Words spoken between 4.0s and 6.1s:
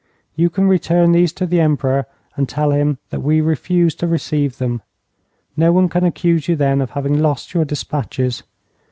receive them. No one can